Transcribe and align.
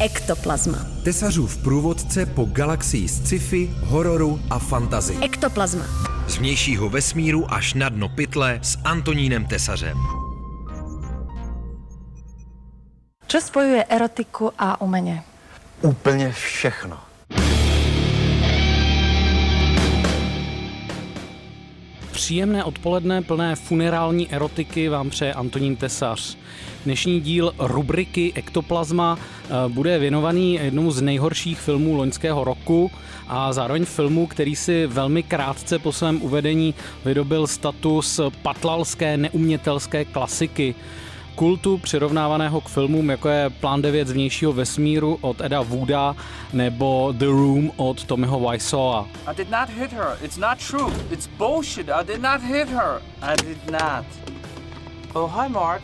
Ektoplazma. 0.00 0.78
Tesařův 1.04 1.56
průvodce 1.56 2.26
po 2.26 2.44
galaxii 2.44 3.08
sci-fi, 3.08 3.70
hororu 3.80 4.40
a 4.50 4.58
fantazy. 4.58 5.16
Ektoplazma. 5.22 5.84
Z 6.28 6.36
vnějšího 6.36 6.88
vesmíru 6.88 7.54
až 7.54 7.74
na 7.74 7.88
dno 7.88 8.08
pytle 8.08 8.58
s 8.62 8.78
Antonínem 8.84 9.46
Tesařem. 9.46 9.98
Čo 13.26 13.40
spojuje 13.40 13.84
erotiku 13.84 14.52
a 14.58 14.80
umění? 14.80 15.20
Úplně 15.82 16.32
všechno. 16.32 16.98
Příjemné 22.24 22.64
odpoledne 22.64 23.22
plné 23.22 23.56
funerální 23.56 24.32
erotiky 24.32 24.88
vám 24.88 25.10
přeje 25.10 25.34
Antonín 25.34 25.76
Tesař. 25.76 26.36
Dnešní 26.84 27.20
díl 27.20 27.52
rubriky 27.58 28.32
Ektoplazma 28.34 29.18
eh, 29.18 29.48
bude 29.68 29.98
věnovaný 29.98 30.54
jednomu 30.54 30.90
z 30.90 31.00
nejhorších 31.00 31.60
filmů 31.60 31.96
loňského 31.96 32.44
roku 32.44 32.90
a 33.28 33.52
zároveň 33.52 33.84
filmu, 33.84 34.26
který 34.26 34.56
si 34.56 34.86
velmi 34.86 35.22
krátce 35.22 35.78
po 35.78 35.92
svém 35.92 36.22
uvedení 36.22 36.74
vydobil 37.04 37.46
status 37.46 38.20
patlalské 38.42 39.16
neumětelské 39.16 40.04
klasiky 40.04 40.74
kultu 41.34 41.78
přirovnávaného 41.78 42.60
k 42.60 42.68
filmům, 42.68 43.10
jako 43.10 43.28
je 43.28 43.50
Plán 43.50 43.82
9 43.82 44.08
z 44.08 44.12
vnějšího 44.12 44.52
vesmíru 44.52 45.18
od 45.20 45.40
Eda 45.40 45.62
Wooda 45.62 46.16
nebo 46.52 47.14
The 47.16 47.26
Room 47.26 47.72
od 47.76 48.04
Tommyho 48.04 48.50
Wiseaua. 48.50 49.08
I 49.26 49.36
did 49.36 49.50
not 49.50 49.68
hit 49.68 49.92
her. 49.92 50.18
It's 50.22 50.36
not 50.36 50.58
true. 50.70 50.92
It's 51.10 51.26
bullshit. 51.38 51.88
I 51.88 52.04
did 52.06 52.22
not 52.22 52.42
hit 52.42 52.68
her. 52.68 53.02
I 53.22 53.36
did 53.46 53.70
not. 53.70 54.04
Oh, 55.14 55.42
hi, 55.42 55.48
Mark. 55.48 55.82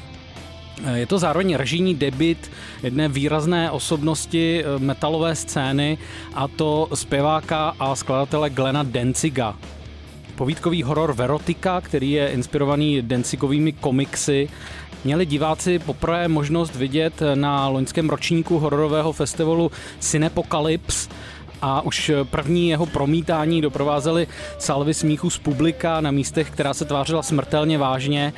Je 0.94 1.06
to 1.06 1.18
zároveň 1.18 1.54
režijní 1.54 1.94
debit 1.94 2.50
jedné 2.82 3.08
výrazné 3.08 3.70
osobnosti 3.70 4.64
eh, 4.64 4.78
metalové 4.78 5.36
scény 5.36 5.98
a 6.34 6.48
to 6.48 6.88
zpěváka 6.94 7.74
a 7.78 7.96
skladatele 7.96 8.50
Glena 8.50 8.82
Denziga. 8.82 9.56
Povídkový 10.40 10.82
horor 10.82 11.12
Verotika, 11.12 11.80
který 11.80 12.10
je 12.10 12.28
inspirovaný 12.28 13.02
Denzigovými 13.02 13.72
komiksy, 13.72 14.48
měli 15.04 15.26
diváci 15.26 15.78
poprvé 15.78 16.28
možnost 16.28 16.76
vidět 16.76 17.22
na 17.34 17.68
loňském 17.68 18.10
ročníku 18.10 18.58
hororového 18.58 19.12
festivalu 19.12 19.70
Cinepocalypse, 19.98 21.08
a 21.62 21.80
už 21.80 22.10
první 22.24 22.68
jeho 22.68 22.86
promítání 22.86 23.60
doprovázely 23.60 24.26
salvy 24.58 24.94
smíchu 24.94 25.30
z 25.30 25.38
publika 25.38 26.00
na 26.00 26.10
místech, 26.10 26.50
která 26.50 26.74
se 26.74 26.84
tvářila 26.84 27.22
smrtelně 27.22 27.78
vážně 27.78 28.32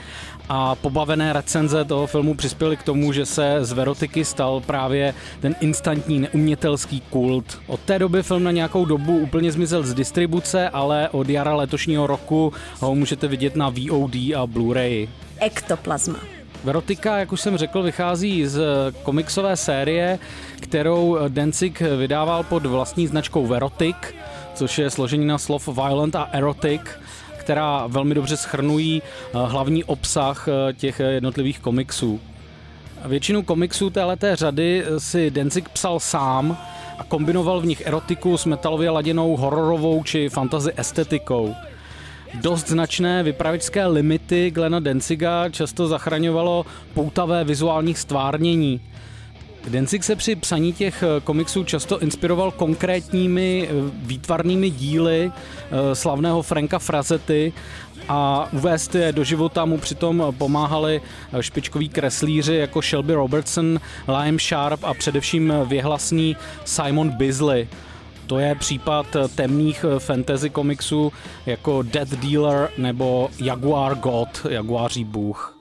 a 0.49 0.75
pobavené 0.75 1.33
recenze 1.33 1.85
toho 1.85 2.07
filmu 2.07 2.35
přispěly 2.35 2.77
k 2.77 2.83
tomu, 2.83 3.13
že 3.13 3.27
se 3.27 3.59
z 3.61 3.73
Verotiky 3.73 4.25
stal 4.25 4.61
právě 4.61 5.15
ten 5.41 5.55
instantní 5.61 6.21
neumětelský 6.21 7.01
kult. 7.01 7.59
Od 7.67 7.81
té 7.81 7.99
doby 7.99 8.23
film 8.23 8.45
na 8.45 8.51
nějakou 8.51 8.85
dobu 8.85 9.19
úplně 9.19 9.53
zmizel 9.53 9.83
z 9.83 9.95
distribuce, 9.95 10.69
ale 10.69 11.09
od 11.09 11.29
jara 11.29 11.55
letošního 11.55 12.07
roku 12.07 12.53
ho 12.81 12.95
můžete 12.95 13.29
vidět 13.29 13.57
na 13.57 13.69
VOD 13.69 14.15
a 14.15 14.47
Blu-ray. 14.47 15.09
Ektoplazma. 15.41 16.19
Verotika, 16.65 17.19
jak 17.19 17.33
už 17.33 17.41
jsem 17.41 17.57
řekl, 17.57 17.83
vychází 17.83 18.47
z 18.47 18.63
komiksové 19.03 19.57
série, 19.57 20.19
kterou 20.61 21.19
Dencik 21.29 21.83
vydával 21.99 22.43
pod 22.43 22.67
vlastní 22.67 23.07
značkou 23.07 23.47
Verotic, 23.47 23.97
což 24.55 24.79
je 24.79 24.91
složení 24.91 25.27
na 25.27 25.39
slov 25.39 25.69
violent 25.69 26.17
a 26.17 26.29
erotic, 26.33 26.83
která 27.43 27.87
velmi 27.87 28.15
dobře 28.15 28.37
schrnují 28.37 29.03
eh, 29.03 29.39
hlavní 29.47 29.85
obsah 29.85 30.49
eh, 30.49 30.73
těch 30.73 31.01
jednotlivých 31.01 31.61
komiksů. 31.61 32.21
Většinu 33.05 33.43
komiksů 33.43 33.91
této 33.91 34.37
řady 34.37 34.85
si 34.99 35.31
Dencik 35.31 35.69
psal 35.69 36.01
sám 36.01 36.59
a 36.99 37.05
kombinoval 37.05 37.61
v 37.61 37.67
nich 37.67 37.83
erotiku 37.87 38.37
s 38.37 38.45
metalově 38.45 38.91
laděnou 38.91 39.37
hororovou 39.37 40.05
či 40.05 40.29
fantasy 40.29 40.71
estetikou. 40.77 41.55
Dost 42.41 42.69
značné 42.69 43.23
vypravičské 43.23 43.87
limity 43.87 44.51
Glena 44.51 44.81
Denziga 44.81 45.49
často 45.49 45.89
zachraňovalo 45.89 46.67
poutavé 46.95 47.45
vizuální 47.45 47.95
stvárnění. 47.95 48.81
Denzig 49.69 50.05
se 50.05 50.17
při 50.17 50.37
psaní 50.37 50.73
těch 50.73 51.03
eh, 51.03 51.21
komiksů 51.21 51.65
často 51.65 51.99
inspiroval 51.99 52.51
konkrétními 52.51 53.69
eh, 53.69 53.73
výtvarnými 53.95 54.71
díly 54.71 55.33
eh, 55.33 55.95
slavného 55.95 56.43
Franka 56.43 56.79
Frazety 56.79 57.53
a 58.09 58.49
uvést 58.53 58.95
je 58.95 59.13
do 59.13 59.25
života 59.25 59.65
mu 59.65 59.79
přitom 59.79 60.35
pomáhali 60.39 61.01
špičkoví 61.41 61.89
kreslíři 61.89 62.55
jako 62.55 62.83
Shelby 62.83 63.15
Robertson, 63.15 63.81
Liam 64.09 64.39
Sharp 64.39 64.85
a 64.85 64.95
především 64.95 65.53
věhlasný 65.67 66.37
Simon 66.65 67.11
Bisley. 67.11 67.69
To 68.27 68.39
je 68.39 68.55
případ 68.55 69.17
temných 69.35 69.85
fantasy 69.99 70.51
komiksů 70.51 71.13
jako 71.47 71.83
Dead 71.83 72.09
Dealer 72.09 72.71
nebo 72.79 73.31
Jaguar 73.39 73.95
God, 73.95 74.47
Jaguáří 74.51 75.05
bůh. 75.05 75.52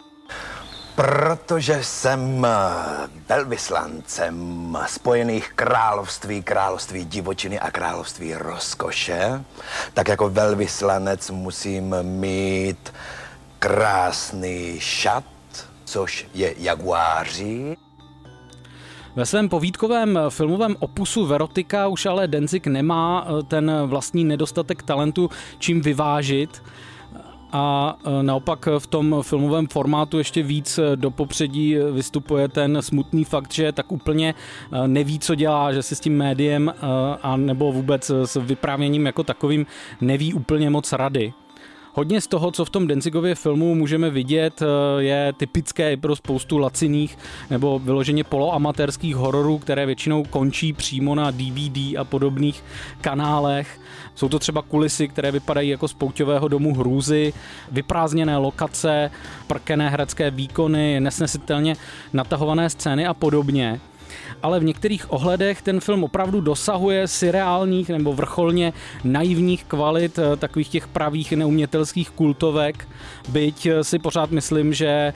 Protože 0.95 1.83
jsem 1.83 2.47
velvyslancem 3.29 4.77
Spojených 4.87 5.53
království, 5.55 6.43
království 6.43 7.05
divočiny 7.05 7.59
a 7.59 7.71
království 7.71 8.33
rozkoše, 8.35 9.43
tak 9.93 10.07
jako 10.07 10.29
velvyslanec 10.29 11.29
musím 11.29 11.95
mít 12.01 12.93
krásný 13.59 14.79
šat, 14.79 15.23
což 15.85 16.27
je 16.33 16.53
jaguáří. 16.57 17.77
Ve 19.15 19.25
svém 19.25 19.49
povídkovém 19.49 20.19
filmovém 20.29 20.75
opusu 20.79 21.25
Verotika 21.25 21.87
už 21.87 22.05
ale 22.05 22.27
Denzik 22.27 22.67
nemá 22.67 23.27
eh, 23.27 23.43
ten 23.43 23.71
vlastní 23.85 24.23
nedostatek 24.23 24.83
talentu 24.83 25.29
čím 25.59 25.81
vyvážit 25.81 26.61
a 27.51 27.97
eh, 28.05 28.23
naopak 28.23 28.67
v 28.79 28.87
tom 28.87 29.15
filmovém 29.21 29.67
formátu 29.67 30.17
ještě 30.17 30.43
víc 30.43 30.77
eh, 30.77 30.95
do 30.95 31.11
popředí 31.11 31.75
vystupuje 31.91 32.47
ten 32.47 32.81
smutný 32.81 33.23
fakt, 33.23 33.53
že 33.53 33.71
tak 33.71 33.91
úplně 33.91 34.33
neví, 34.87 35.19
co 35.19 35.35
dělá, 35.35 35.73
že 35.73 35.83
si 35.83 35.95
s 35.95 35.99
tím 35.99 36.17
médiem 36.17 36.73
a 37.21 37.37
nebo 37.37 37.71
vůbec 37.71 38.11
s 38.25 38.35
vyprávěním 38.35 39.05
jako 39.05 39.23
takovým 39.23 39.65
neví 40.01 40.33
úplně 40.33 40.69
moc 40.69 40.93
rady. 40.93 41.33
Hodně 41.93 42.21
z 42.21 42.27
toho, 42.27 42.51
co 42.51 42.65
v 42.65 42.69
tom 42.69 42.87
Denzigově 42.87 43.35
filmu 43.35 43.75
můžeme 43.75 44.09
vidět, 44.09 44.61
eh, 44.61 44.65
je 45.03 45.33
typické 45.37 45.97
pro 45.97 46.15
spoustu 46.15 46.57
laciných 46.57 47.17
nebo 47.49 47.79
vyloženě 47.79 48.23
poloamatérských 48.23 49.15
hororů, 49.15 49.57
které 49.57 49.85
většinou 49.85 50.23
končí 50.23 50.73
přímo 50.73 51.15
na 51.15 51.31
DVD 51.31 51.97
a 51.97 52.03
podobných 52.03 52.63
kanálech. 53.01 53.79
Jsou 54.15 54.29
to 54.29 54.39
třeba 54.39 54.61
kulisy, 54.61 55.07
které 55.07 55.31
vypadají 55.31 55.69
jako 55.69 55.87
z 55.87 55.93
pouťového 55.93 56.47
domu 56.47 56.73
hrůzy, 56.73 57.33
vyprázdněné 57.71 58.37
lokace, 58.37 59.11
prkené 59.47 59.89
herecké 59.89 60.31
výkony, 60.31 60.99
nesnesitelně 60.99 61.75
natahované 62.13 62.69
scény 62.69 63.07
a 63.07 63.13
podobně 63.13 63.79
ale 64.43 64.59
v 64.59 64.63
některých 64.63 65.13
ohledech 65.13 65.61
ten 65.61 65.79
film 65.79 66.03
opravdu 66.03 66.41
dosahuje 66.41 67.05
reálních 67.31 67.89
nebo 67.89 68.13
vrcholně 68.13 68.73
naivních 69.03 69.63
kvalit 69.63 70.19
eh, 70.19 70.35
takových 70.35 70.69
těch 70.69 70.87
pravých 70.87 71.31
neumětelských 71.31 72.09
kultovek, 72.09 72.87
byť 73.29 73.65
eh, 73.65 73.83
si 73.83 73.99
pořád 73.99 74.31
myslím, 74.31 74.73
že 74.73 74.87
eh, 74.87 75.13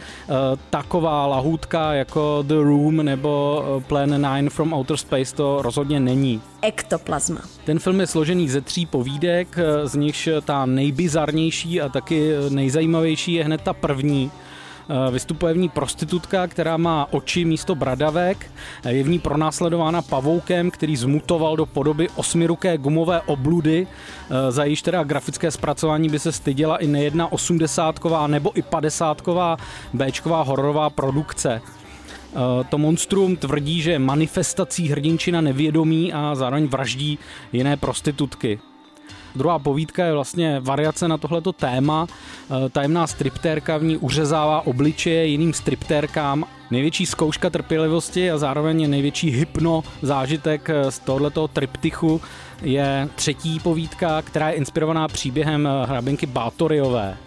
taková 0.70 1.28
lahůdka 1.28 1.94
jako 1.94 2.44
The 2.48 2.54
Room 2.54 3.06
nebo 3.06 3.64
Plan 3.88 4.22
9 4.22 4.50
from 4.50 4.74
Outer 4.74 4.98
Space 4.98 5.36
to 5.36 5.62
rozhodně 5.62 6.00
není. 6.00 6.42
Ektoplazma. 6.62 7.42
Ten 7.64 7.80
film 7.80 8.00
je 8.00 8.08
složený 8.08 8.50
ze 8.50 8.62
tří 8.62 8.86
povídek, 8.86 9.58
z 9.84 9.96
nichž 9.96 10.30
ta 10.46 10.66
nejbizarnější 10.66 11.82
a 11.82 11.90
taky 11.90 12.32
nejzajímavější 12.50 13.34
je 13.34 13.44
hned 13.44 13.62
ta 13.62 13.74
první, 13.74 14.32
vystupuje 15.12 15.54
v 15.54 15.58
ní 15.58 15.70
prostitutka, 15.70 16.48
která 16.48 16.78
má 16.78 17.08
oči 17.12 17.46
místo 17.46 17.76
bradavek. 17.76 18.52
Je 18.88 19.04
v 19.04 19.10
ní 19.10 19.20
pronásledována 19.20 20.02
pavoukem, 20.02 20.72
který 20.72 20.96
zmutoval 20.96 21.56
do 21.56 21.66
podoby 21.66 22.10
osmiruké 22.16 22.78
gumové 22.78 23.22
obludy. 23.22 23.88
Eh, 23.88 24.52
za 24.52 24.64
jejíž 24.64 24.82
teda 24.82 25.04
grafické 25.04 25.52
zpracování 25.52 26.10
by 26.10 26.20
se 26.20 26.32
styděla 26.32 26.78
i 26.78 26.88
nejedna 26.88 27.32
osmdesátková 27.32 28.28
nebo 28.28 28.58
i 28.58 28.62
padesátková 28.62 29.58
Bčková 29.94 30.42
hororová 30.42 30.90
produkce. 30.90 31.62
Eh, 31.62 32.64
to 32.70 32.78
monstrum 32.78 33.36
tvrdí, 33.36 33.82
že 33.82 34.00
manifestací 34.00 34.88
hrdinčina 34.88 35.42
nevědomí 35.42 36.14
a 36.14 36.36
zároveň 36.36 36.68
vraždí 36.68 37.20
jiné 37.54 37.78
prostitutky. 37.78 38.60
Druhá 39.36 39.60
povídka 39.60 40.06
je 40.06 40.14
vlastně 40.14 40.60
variace 40.60 41.08
na 41.08 41.18
tohleto 41.18 41.54
téma. 41.54 42.08
Eh, 42.08 42.70
tajemná 42.70 43.08
striptérka 43.08 43.78
v 43.78 43.84
ní 43.84 43.98
uřezává 43.98 44.68
obličeje 44.68 45.26
jiným 45.26 45.54
striptérkám. 45.54 46.46
Největší 46.72 47.06
zkouška 47.06 47.50
trpělivosti 47.50 48.32
a 48.32 48.38
zároveň 48.38 48.90
největší 48.90 49.30
hypno 49.32 49.84
zážitek 50.02 50.70
eh, 50.70 50.92
z 50.92 51.00
tohoto 51.00 51.48
triptychu 51.48 52.22
je 52.62 53.10
třetí 53.16 53.60
povídka, 53.60 54.22
která 54.22 54.50
je 54.50 54.56
inspirovaná 54.56 55.08
příběhem 55.08 55.68
eh, 55.68 55.86
hrabinky 55.86 56.26
Bátoriové 56.26 57.18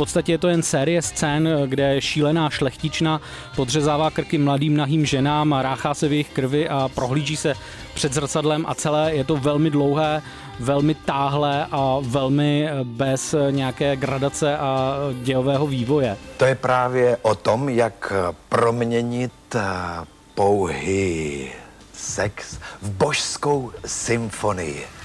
podstatě 0.00 0.32
je 0.32 0.38
to 0.38 0.48
jen 0.48 0.62
série 0.62 1.02
scén, 1.02 1.48
kde 1.66 2.00
šílená 2.00 2.50
šlechtična 2.50 3.20
podřezává 3.56 4.10
krky 4.10 4.38
mladým 4.38 4.76
nahým 4.76 5.06
ženám 5.06 5.52
ráchá 5.52 5.94
se 5.94 6.08
v 6.08 6.12
jejich 6.12 6.30
krvi 6.30 6.68
a 6.68 6.88
prohlíží 6.94 7.36
se 7.36 7.54
před 7.94 8.12
zrcadlem 8.12 8.64
a 8.68 8.74
celé 8.74 9.14
je 9.14 9.24
to 9.24 9.36
velmi 9.36 9.70
dlouhé, 9.70 10.22
velmi 10.60 10.94
táhlé 10.94 11.66
a 11.70 11.98
velmi 12.00 12.68
bez 12.82 13.34
nějaké 13.50 13.96
gradace 13.96 14.58
a 14.58 14.96
dějového 15.22 15.66
vývoje. 15.66 16.16
To 16.36 16.44
je 16.44 16.54
právě 16.54 17.16
o 17.22 17.34
tom, 17.34 17.68
jak 17.68 18.12
proměnit 18.48 19.32
eh, 19.54 19.60
pouhý 20.34 21.48
sex 21.92 22.58
v 22.82 22.90
božskou 22.90 23.72
symfonii. 23.86 24.99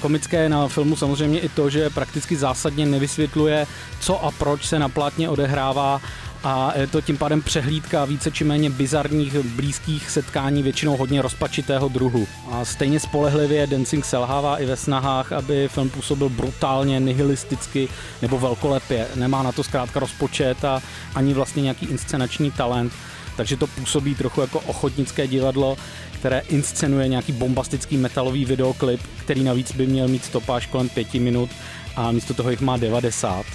Komické 0.00 0.48
na 0.48 0.68
filmu 0.68 0.96
samozřejmě 0.96 1.40
i 1.40 1.48
to, 1.48 1.70
že 1.70 1.90
prakticky 1.90 2.36
zásadně 2.36 2.86
nevysvětluje, 2.86 3.66
co 4.00 4.24
a 4.24 4.30
proč 4.30 4.64
se 4.64 4.78
na 4.78 4.88
plátně 4.88 5.28
odehrává 5.28 6.00
a 6.44 6.72
je 6.76 6.86
to 6.86 7.00
tím 7.00 7.18
pádem 7.18 7.42
přehlídka 7.42 8.04
více 8.04 8.30
či 8.30 8.44
méně 8.44 8.70
bizarních 8.70 9.34
blízkých 9.34 10.10
setkání, 10.10 10.62
většinou 10.62 10.96
hodně 10.96 11.22
rozpačitého 11.22 11.88
druhu. 11.88 12.28
A 12.50 12.64
stejně 12.64 13.00
spolehlivě 13.00 13.66
Dancing 13.66 14.04
selhává 14.04 14.58
i 14.58 14.66
ve 14.66 14.76
snahách, 14.76 15.32
aby 15.32 15.68
film 15.68 15.90
působil 15.90 16.28
brutálně, 16.28 17.00
nihilisticky 17.00 17.88
nebo 18.22 18.38
velkolepě. 18.38 19.06
Nemá 19.14 19.42
na 19.42 19.52
to 19.52 19.62
zkrátka 19.62 20.00
rozpočet 20.00 20.64
a 20.64 20.82
ani 21.14 21.34
vlastně 21.34 21.62
nějaký 21.62 21.86
inscenační 21.86 22.50
talent 22.50 22.92
takže 23.36 23.56
to 23.56 23.66
působí 23.66 24.14
trochu 24.14 24.40
jako 24.40 24.60
ochotnické 24.60 25.26
divadlo, 25.26 25.76
které 26.12 26.42
inscenuje 26.48 27.08
nějaký 27.08 27.32
bombastický 27.32 27.96
metalový 27.96 28.44
videoklip, 28.44 29.00
který 29.16 29.44
navíc 29.44 29.72
by 29.72 29.86
měl 29.86 30.08
mít 30.08 30.24
stopáž 30.24 30.66
kolem 30.66 30.88
pěti 30.88 31.18
minut 31.18 31.50
a 31.96 32.12
místo 32.12 32.34
toho 32.34 32.50
jich 32.50 32.60
má 32.60 32.76
90. 32.76 33.46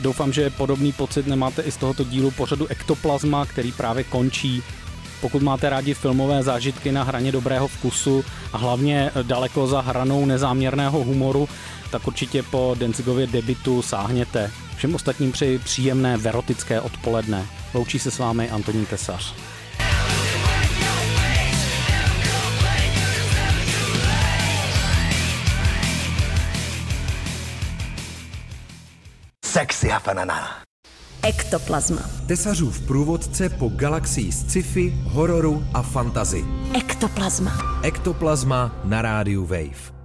Doufám, 0.00 0.32
že 0.32 0.50
podobný 0.50 0.92
pocit 0.92 1.26
nemáte 1.26 1.62
i 1.62 1.72
z 1.72 1.76
tohoto 1.76 2.04
dílu 2.04 2.30
pořadu 2.30 2.66
Ektoplazma, 2.66 3.46
který 3.46 3.72
právě 3.72 4.04
končí. 4.04 4.62
Pokud 5.20 5.42
máte 5.42 5.70
rádi 5.70 5.94
filmové 5.94 6.42
zážitky 6.42 6.92
na 6.92 7.02
hraně 7.02 7.32
dobrého 7.32 7.68
vkusu 7.68 8.24
a 8.52 8.58
hlavně 8.58 9.10
daleko 9.22 9.66
za 9.66 9.80
hranou 9.80 10.26
nezáměrného 10.26 11.04
humoru, 11.04 11.48
tak 11.90 12.06
určitě 12.06 12.42
po 12.42 12.76
Denzigově 12.78 13.26
debitu 13.26 13.82
sáhněte. 13.82 14.50
Všem 14.76 14.94
ostatním 14.94 15.32
přeji 15.32 15.58
příjemné 15.58 16.16
verotické 16.16 16.80
odpoledne. 16.80 17.46
Loučí 17.74 17.98
se 17.98 18.10
s 18.10 18.18
vámi 18.18 18.50
Antonín 18.50 18.86
Tesař. 18.86 19.34
Sexy 29.44 29.88
fanana. 29.98 30.66
Ektoplazma. 31.22 32.02
Tesařův 32.26 32.80
průvodce 32.80 33.48
po 33.48 33.68
galaxii 33.68 34.32
sci-fi, 34.32 34.94
hororu 35.02 35.64
a 35.74 35.82
fantazy. 35.82 36.44
Ektoplazma. 36.74 37.80
Ektoplazma 37.82 38.80
na 38.84 39.02
rádiu 39.02 39.46
Wave. 39.46 39.95